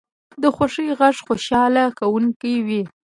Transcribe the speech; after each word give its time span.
د 0.41 0.43
خوښۍ 0.55 0.87
غږ 0.99 1.15
خوشحاله 1.25 1.83
کوونکی 1.99 2.53
وي 2.67 2.81